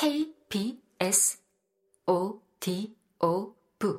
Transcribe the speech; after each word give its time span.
K 0.00 0.34
B 0.48 0.80
S 0.98 1.42
O 2.06 2.40
D 2.58 2.96
O 3.22 3.54
V 3.78 3.90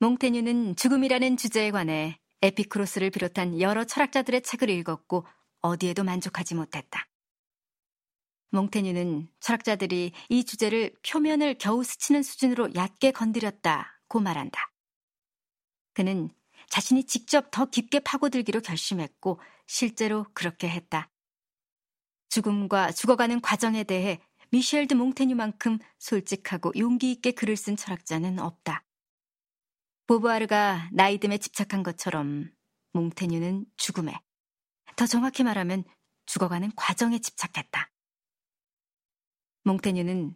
몽테뉴는 0.00 0.76
죽음이라는 0.76 1.38
주제에 1.38 1.70
관해 1.70 2.20
에피크로스를 2.42 3.08
비롯한 3.08 3.62
여러 3.62 3.84
철학자들의 3.84 4.42
책을 4.42 4.68
읽었고 4.68 5.26
어디에도 5.62 6.04
만족하지 6.04 6.54
못했다. 6.54 7.08
몽테뉴는 8.50 9.30
철학자들이 9.40 10.12
이 10.28 10.44
주제를 10.44 10.92
표면을 11.00 11.56
겨우 11.56 11.82
스치는 11.82 12.22
수준으로 12.22 12.74
얕게 12.74 13.12
건드렸다고 13.12 14.20
말한다. 14.20 14.70
그는 15.94 16.28
자신이 16.68 17.04
직접 17.04 17.50
더 17.50 17.66
깊게 17.66 18.00
파고들기로 18.00 18.60
결심했고 18.60 19.40
실제로 19.66 20.26
그렇게 20.34 20.68
했다. 20.68 21.10
죽음과 22.30 22.92
죽어가는 22.92 23.40
과정에 23.40 23.84
대해 23.84 24.20
미셸 24.50 24.86
드 24.86 24.94
몽테뉴만큼 24.94 25.78
솔직하고 25.98 26.72
용기 26.76 27.12
있게 27.12 27.32
글을 27.32 27.56
쓴 27.56 27.76
철학자는 27.76 28.38
없다. 28.38 28.84
보부아르가 30.06 30.88
나이듦에 30.94 31.40
집착한 31.40 31.82
것처럼 31.82 32.50
몽테뉴는 32.92 33.66
죽음에, 33.76 34.18
더 34.96 35.06
정확히 35.06 35.42
말하면 35.42 35.84
죽어가는 36.24 36.72
과정에 36.76 37.18
집착했다. 37.18 37.90
몽테뉴는 39.64 40.34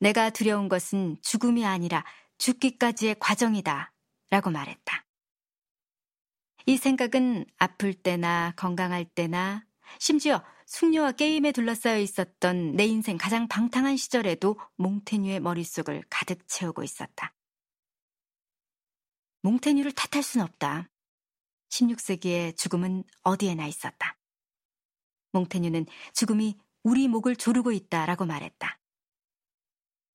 내가 0.00 0.30
두려운 0.30 0.68
것은 0.68 1.16
죽음이 1.22 1.64
아니라 1.64 2.04
죽기까지의 2.38 3.16
과정이다 3.20 3.92
라고 4.30 4.50
말했다. 4.50 5.03
이 6.66 6.76
생각은 6.76 7.44
아플 7.58 7.94
때나 7.94 8.52
건강할 8.56 9.04
때나 9.04 9.64
심지어 9.98 10.42
숙녀와 10.66 11.12
게임에 11.12 11.52
둘러싸여 11.52 11.98
있었던 11.98 12.72
내 12.72 12.86
인생 12.86 13.18
가장 13.18 13.48
방탕한 13.48 13.96
시절에도 13.96 14.58
몽테뉴의 14.76 15.40
머릿속을 15.40 16.04
가득 16.08 16.46
채우고 16.48 16.82
있었다. 16.82 17.34
몽테뉴를 19.42 19.92
탓할 19.92 20.22
순 20.22 20.40
없다. 20.40 20.88
16세기에 21.68 22.56
죽음은 22.56 23.04
어디에나 23.22 23.66
있었다. 23.66 24.16
몽테뉴는 25.32 25.86
죽음이 26.14 26.58
우리 26.82 27.08
목을 27.08 27.36
조르고 27.36 27.72
있다라고 27.72 28.24
말했다. 28.24 28.78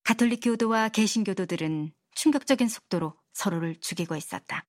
가톨릭 0.03 0.39
교도와 0.43 0.89
개신교도들은 0.89 1.93
충격적인 2.15 2.67
속도로 2.69 3.15
서로를 3.33 3.79
죽이고 3.79 4.15
있었다. 4.15 4.65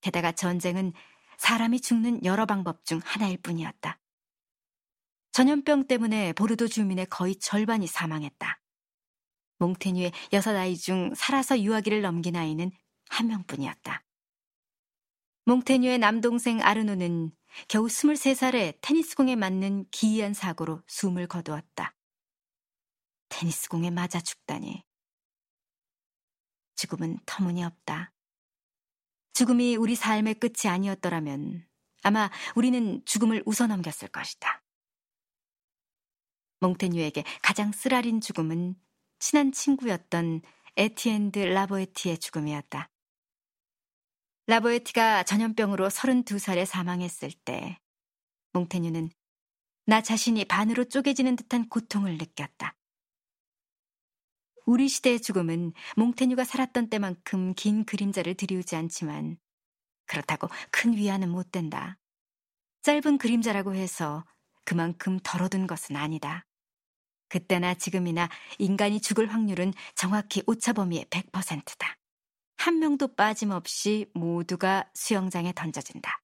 게다가 0.00 0.32
전쟁은 0.32 0.92
사람이 1.38 1.80
죽는 1.80 2.24
여러 2.24 2.46
방법 2.46 2.84
중 2.84 3.00
하나일 3.04 3.38
뿐이었다. 3.38 3.98
전염병 5.32 5.86
때문에 5.86 6.32
보르도 6.32 6.68
주민의 6.68 7.06
거의 7.06 7.36
절반이 7.36 7.86
사망했다. 7.86 8.60
몽테뉴의 9.58 10.12
여섯 10.32 10.56
아이 10.56 10.76
중 10.76 11.14
살아서 11.14 11.60
유아기를 11.60 12.02
넘긴 12.02 12.36
아이는 12.36 12.72
한 13.08 13.26
명뿐이었다. 13.28 14.04
몽테뉴의 15.44 15.98
남동생 15.98 16.60
아르노는 16.62 17.32
겨우 17.68 17.86
23살에 17.86 18.78
테니스공에 18.80 19.36
맞는 19.36 19.86
기이한 19.90 20.34
사고로 20.34 20.82
숨을 20.86 21.26
거두었다. 21.26 21.94
테니스공에 23.28 23.90
맞아 23.90 24.20
죽다니. 24.20 24.84
죽음은 26.76 27.18
터무니없다. 27.26 28.12
죽음이 29.40 29.74
우리 29.76 29.94
삶의 29.94 30.34
끝이 30.34 30.70
아니었더라면 30.70 31.66
아마 32.02 32.28
우리는 32.56 33.02
죽음을 33.06 33.42
웃어넘겼을 33.46 34.08
것이다. 34.08 34.62
몽테뉴에게 36.60 37.24
가장 37.40 37.72
쓰라린 37.72 38.20
죽음은 38.20 38.74
친한 39.18 39.50
친구였던 39.50 40.42
에티엔 40.76 41.15
드 41.15 41.38
라보에티의 41.38 42.18
죽음이었다. 42.18 42.90
라보에티가 44.46 45.22
전염병으로 45.22 45.88
32살에 45.88 46.66
사망했을 46.66 47.32
때 47.32 47.80
몽테뉴는 48.52 49.08
나 49.86 50.02
자신이 50.02 50.44
반으로 50.44 50.84
쪼개지는 50.84 51.36
듯한 51.36 51.70
고통을 51.70 52.18
느꼈다. 52.18 52.76
우리 54.70 54.86
시대의 54.88 55.20
죽음은 55.20 55.72
몽테뉴가 55.96 56.44
살았던 56.44 56.90
때만큼 56.90 57.54
긴 57.54 57.84
그림자를 57.84 58.34
들이우지 58.34 58.76
않지만 58.76 59.36
그렇다고 60.06 60.48
큰 60.70 60.96
위안은 60.96 61.28
못 61.28 61.50
된다. 61.50 61.98
짧은 62.82 63.18
그림자라고 63.18 63.74
해서 63.74 64.24
그만큼 64.64 65.18
덜어둔 65.24 65.66
것은 65.66 65.96
아니다. 65.96 66.46
그때나 67.28 67.74
지금이나 67.74 68.28
인간이 68.60 69.00
죽을 69.00 69.34
확률은 69.34 69.72
정확히 69.96 70.44
오차범위의 70.46 71.06
100%다. 71.06 71.98
한 72.56 72.78
명도 72.78 73.16
빠짐없이 73.16 74.08
모두가 74.14 74.88
수영장에 74.94 75.52
던져진다. 75.52 76.22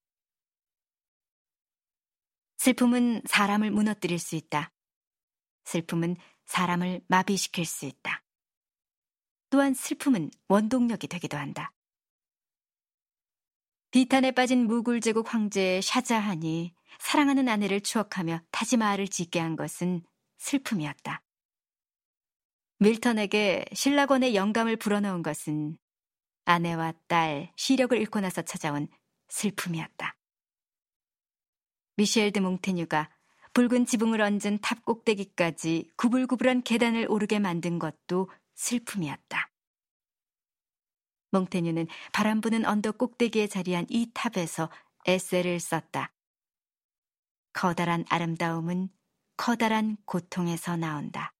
슬픔은 2.58 3.22
사람을 3.26 3.72
무너뜨릴 3.72 4.20
수 4.20 4.36
있다. 4.36 4.72
슬픔은 5.64 6.16
사람을 6.44 7.00
마비시킬 7.08 7.64
수 7.64 7.86
있다. 7.86 8.22
또한 9.50 9.74
슬픔은 9.74 10.30
원동력이 10.48 11.08
되기도 11.08 11.36
한다. 11.36 11.72
비탄에 13.90 14.32
빠진 14.32 14.66
무굴 14.66 15.00
제국 15.00 15.32
황제 15.32 15.80
샤자한이 15.80 16.74
사랑하는 16.98 17.48
아내를 17.48 17.80
추억하며 17.80 18.40
타지마할을 18.50 19.08
짓게 19.08 19.38
한 19.38 19.56
것은 19.56 20.02
슬픔이었다. 20.38 21.22
밀턴에게 22.78 23.64
신라권의 23.72 24.34
영감을 24.34 24.76
불어넣은 24.76 25.22
것은 25.22 25.78
아내와 26.44 26.92
딸, 27.06 27.52
시력을 27.56 27.98
잃고 27.98 28.20
나서 28.20 28.42
찾아온 28.42 28.88
슬픔이었다. 29.28 30.16
미셸 31.96 32.32
드 32.32 32.38
몽테뉴가 32.40 33.08
붉은 33.54 33.86
지붕을 33.86 34.20
얹은 34.20 34.58
탑 34.60 34.84
꼭대기까지 34.84 35.90
구불구불한 35.96 36.62
계단을 36.62 37.06
오르게 37.08 37.38
만든 37.38 37.78
것도 37.78 38.28
슬픔이었다. 38.56 39.50
몽테뉴는 41.30 41.86
바람 42.12 42.40
부는 42.40 42.64
언덕 42.64 42.98
꼭대기에 42.98 43.46
자리한 43.46 43.86
이 43.88 44.10
탑에서 44.12 44.70
에세를 45.06 45.60
썼다. 45.60 46.12
커다란 47.52 48.04
아름다움은 48.08 48.88
커다란 49.36 49.96
고통에서 50.04 50.76
나온다. 50.76 51.35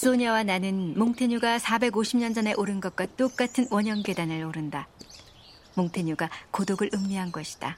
소녀와 0.00 0.44
나는 0.44 0.98
몽테뉴가 0.98 1.58
450년 1.58 2.34
전에 2.34 2.54
오른 2.54 2.80
것과 2.80 3.04
똑같은 3.18 3.66
원형 3.70 4.02
계단을 4.02 4.42
오른다. 4.44 4.88
몽테뉴가 5.74 6.30
고독을 6.52 6.88
음미한 6.94 7.30
것이다. 7.32 7.76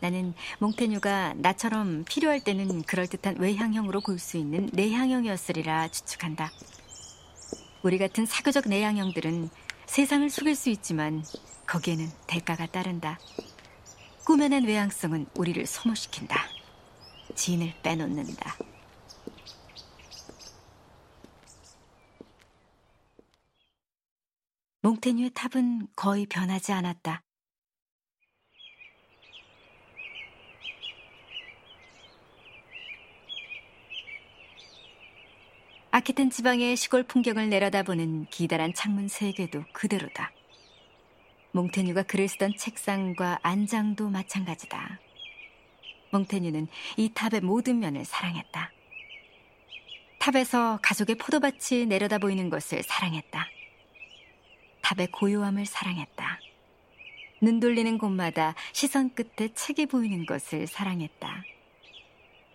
나는 0.00 0.32
몽테뉴가 0.58 1.34
나처럼 1.36 2.04
필요할 2.06 2.42
때는 2.42 2.80
그럴듯한 2.84 3.36
외향형으로 3.38 4.00
볼 4.00 4.18
수 4.18 4.38
있는 4.38 4.70
내향형이었으리라 4.72 5.88
추측한다. 5.88 6.50
우리 7.82 7.98
같은 7.98 8.24
사교적 8.24 8.66
내향형들은 8.66 9.50
세상을 9.84 10.30
속일 10.30 10.56
수 10.56 10.70
있지만 10.70 11.22
거기에는 11.66 12.08
대가가 12.26 12.64
따른다. 12.64 13.18
꾸며낸 14.24 14.64
외향성은 14.64 15.26
우리를 15.34 15.66
소모시킨다. 15.66 16.46
진을 17.34 17.74
빼놓는다. 17.82 18.56
몽테뉴의 24.86 25.30
탑은 25.34 25.88
거의 25.96 26.26
변하지 26.26 26.70
않았다. 26.70 27.24
아키텐 35.90 36.30
지방의 36.30 36.76
시골 36.76 37.02
풍경을 37.02 37.48
내려다보는 37.48 38.26
기다란 38.26 38.72
창문 38.74 39.08
세 39.08 39.32
개도 39.32 39.64
그대로다. 39.72 40.30
몽테뉴가 41.50 42.04
글을 42.04 42.28
쓰던 42.28 42.56
책상과 42.56 43.40
안장도 43.42 44.08
마찬가지다. 44.08 45.00
몽테뉴는 46.12 46.68
이 46.96 47.10
탑의 47.12 47.40
모든 47.40 47.80
면을 47.80 48.04
사랑했다. 48.04 48.70
탑에서 50.20 50.78
가족의 50.80 51.16
포도밭이 51.16 51.86
내려다 51.86 52.18
보이는 52.18 52.50
것을 52.50 52.84
사랑했다. 52.84 53.55
탑의 54.86 55.08
고요함을 55.08 55.66
사랑했다. 55.66 56.38
눈 57.42 57.58
돌리는 57.58 57.98
곳마다 57.98 58.54
시선 58.72 59.12
끝에 59.12 59.52
책이 59.52 59.86
보이는 59.86 60.24
것을 60.26 60.68
사랑했다. 60.68 61.42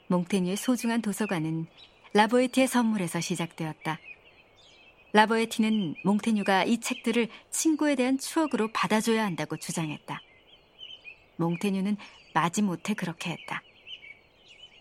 몽테뉴의 0.08 0.56
소중한 0.56 1.02
도서관은 1.02 1.68
라보에티의 2.14 2.68
선물에서 2.68 3.20
시작되었다. 3.20 4.00
라보에티는 5.12 5.96
몽테뉴가 6.06 6.64
이 6.64 6.80
책들을 6.80 7.28
친구에 7.50 7.96
대한 7.96 8.18
추억으로 8.18 8.70
받아줘야 8.72 9.26
한다고 9.26 9.58
주장했다. 9.58 10.22
몽테뉴는 11.36 11.98
마지못해 12.34 12.94
그렇게 12.94 13.32
했다. 13.32 13.62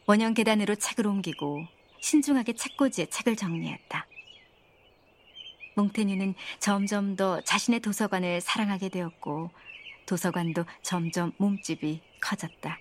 원형 0.07 0.35
계단으로 0.35 0.77
책을 0.77 1.05
옮기고 1.05 1.67
신중하게 2.01 2.53
책꽂이에 2.53 3.07
책을 3.07 3.35
정리했다. 3.35 4.07
몽테뉴는 5.81 6.35
점점 6.59 7.17
더 7.17 7.41
자신의 7.41 7.81
도서관을 7.81 8.43
사랑하게 8.43 8.91
되었고 8.91 9.51
도서관도 10.05 10.65
점점 10.83 11.33
몸집이 11.39 12.03
커졌다. 12.21 12.79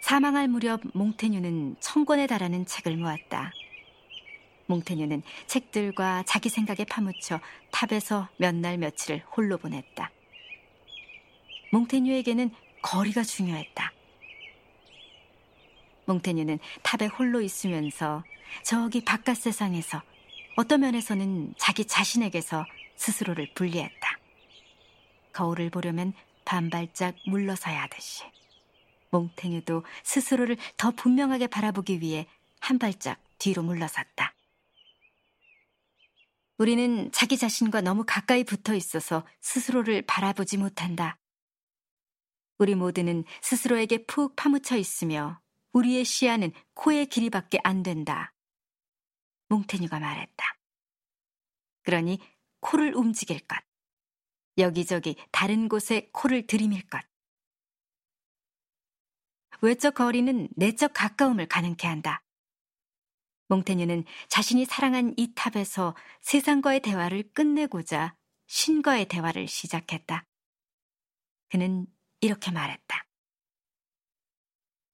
사망할 0.00 0.46
무렵 0.46 0.80
몽테뉴는 0.94 1.76
천 1.80 2.04
권에 2.04 2.26
달하는 2.28 2.66
책을 2.66 2.96
모았다. 2.96 3.52
몽테뉴는 4.66 5.22
책들과 5.48 6.22
자기 6.24 6.48
생각에 6.48 6.84
파묻혀 6.84 7.40
탑에서 7.72 8.28
몇 8.36 8.54
날 8.54 8.78
며칠을 8.78 9.24
홀로 9.36 9.58
보냈다. 9.58 10.10
몽테뉴에게는 11.72 12.50
거리가 12.82 13.24
중요했다. 13.24 13.92
몽테뉴는 16.04 16.60
탑에 16.82 17.06
홀로 17.06 17.40
있으면서 17.40 18.22
저기 18.62 19.04
바깥 19.04 19.36
세상에서 19.36 20.02
어떤 20.56 20.80
면에서는 20.80 21.54
자기 21.56 21.84
자신에게서 21.84 22.66
스스로를 22.96 23.52
분리했다. 23.54 24.18
거울을 25.32 25.70
보려면 25.70 26.12
반발짝 26.44 27.14
물러서야 27.26 27.82
하듯이. 27.82 28.24
몽테뉴도 29.10 29.84
스스로를 30.04 30.56
더 30.76 30.90
분명하게 30.90 31.46
바라보기 31.46 32.00
위해 32.00 32.26
한 32.60 32.78
발짝 32.78 33.18
뒤로 33.38 33.62
물러섰다. 33.62 34.34
우리는 36.58 37.10
자기 37.12 37.36
자신과 37.36 37.80
너무 37.80 38.04
가까이 38.06 38.44
붙어 38.44 38.74
있어서 38.74 39.26
스스로를 39.40 40.02
바라보지 40.02 40.58
못한다. 40.58 41.18
우리 42.58 42.74
모두는 42.74 43.24
스스로에게 43.40 44.04
푹 44.06 44.36
파묻혀 44.36 44.76
있으며 44.76 45.40
우리의 45.72 46.04
시야는 46.04 46.52
코의 46.74 47.06
길이밖에 47.06 47.58
안 47.64 47.82
된다. 47.82 48.32
몽테뉴가 49.52 50.00
말했다. 50.00 50.58
그러니 51.82 52.18
코를 52.60 52.94
움직일 52.94 53.40
것. 53.40 53.58
여기저기 54.56 55.16
다른 55.30 55.68
곳에 55.68 56.08
코를 56.12 56.46
들이밀 56.46 56.86
것. 56.88 57.02
외적 59.60 59.94
거리는 59.94 60.48
내적 60.56 60.92
가까움을 60.94 61.46
가능케 61.48 61.86
한다. 61.86 62.24
몽테뉴는 63.48 64.04
자신이 64.28 64.64
사랑한 64.64 65.12
이 65.18 65.34
탑에서 65.34 65.94
세상과의 66.22 66.80
대화를 66.80 67.32
끝내고자 67.34 68.16
신과의 68.46 69.06
대화를 69.06 69.48
시작했다. 69.48 70.26
그는 71.50 71.86
이렇게 72.20 72.50
말했다. 72.50 73.06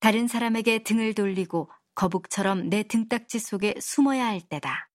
다른 0.00 0.26
사람에게 0.26 0.82
등을 0.82 1.14
돌리고 1.14 1.70
거북처럼 1.98 2.70
내 2.70 2.84
등딱지 2.84 3.40
속에 3.40 3.74
숨어야 3.80 4.26
할 4.26 4.40
때다. 4.40 4.88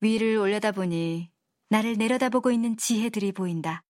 위를 0.00 0.36
올려다보니 0.36 1.32
나를 1.70 1.94
내려다보고 1.94 2.52
있는 2.52 2.76
지혜들이 2.76 3.32
보인다. 3.32 3.82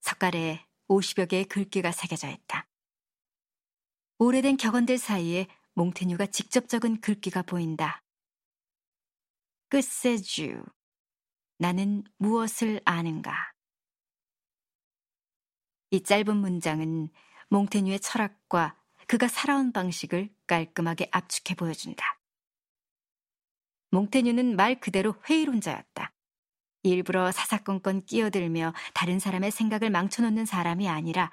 석가래에 0.00 0.66
50여 0.88 1.28
개의 1.28 1.44
글귀가 1.44 1.92
새겨져 1.92 2.28
있다. 2.28 2.68
오래된 4.18 4.56
격언들 4.56 4.98
사이에 4.98 5.46
몽테뉴가 5.74 6.26
직접 6.26 6.68
적은 6.68 7.00
글귀가 7.00 7.42
보인다. 7.42 8.02
끝세주, 9.68 10.64
나는 11.58 12.02
무엇을 12.18 12.80
아는가? 12.84 13.52
이 15.92 16.02
짧은 16.02 16.36
문장은 16.36 17.10
몽테뉴의 17.50 18.00
철학과 18.00 18.76
그가 19.06 19.28
살아온 19.28 19.72
방식을 19.72 20.34
깔끔하게 20.46 21.08
압축해 21.10 21.54
보여준다. 21.54 22.04
몽테뉴는 23.90 24.56
말 24.56 24.80
그대로 24.80 25.14
회의론자였다. 25.28 26.12
일부러 26.82 27.32
사사건건 27.32 28.04
끼어들며 28.04 28.74
다른 28.92 29.18
사람의 29.18 29.50
생각을 29.50 29.90
망쳐놓는 29.90 30.44
사람이 30.44 30.88
아니라 30.88 31.30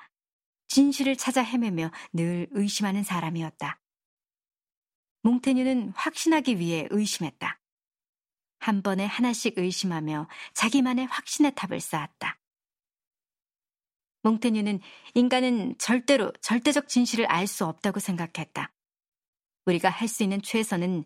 진실을 0.67 1.17
찾아 1.17 1.43
헤매며 1.43 1.91
늘 2.13 2.47
의심하는 2.51 3.03
사람이었다. 3.03 3.79
몽테뉴는 5.23 5.91
확신하기 5.95 6.59
위해 6.59 6.87
의심했다. 6.89 7.59
한 8.59 8.81
번에 8.81 9.05
하나씩 9.05 9.57
의심하며 9.57 10.29
자기만의 10.53 11.07
확신의 11.07 11.53
탑을 11.55 11.81
쌓았다. 11.81 12.40
몽테뉴는 14.23 14.79
인간은 15.15 15.75
절대로 15.77 16.31
절대적 16.41 16.87
진실을 16.87 17.25
알 17.25 17.47
수 17.47 17.65
없다고 17.65 17.99
생각했다. 17.99 18.71
우리가 19.65 19.89
할 19.89 20.07
수 20.07 20.23
있는 20.23 20.41
최선은 20.41 21.05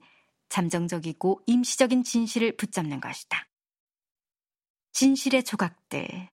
잠정적이고 0.50 1.42
임시적인 1.48 2.04
진실을 2.04 2.56
붙잡는 2.58 3.00
것이다. 3.02 3.48
진실의 4.94 5.44
조각들. 5.44 6.30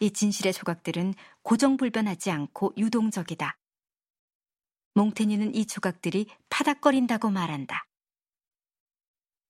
이 0.00 0.10
진실의 0.10 0.52
조각들은 0.52 1.14
고정불변하지 1.42 2.30
않고 2.30 2.74
유동적이다. 2.76 3.58
몽테뉴는 4.94 5.54
이 5.54 5.66
조각들이 5.66 6.26
파닥거린다고 6.50 7.30
말한다. 7.30 7.86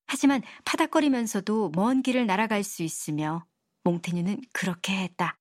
하지만 0.06 0.42
파닥거리면서도 0.64 1.70
먼 1.74 2.02
길을 2.02 2.26
날아갈 2.26 2.62
수 2.62 2.82
있으며 2.82 3.46
몽테뉴는 3.84 4.42
그렇게 4.52 4.96
했다. 4.96 5.39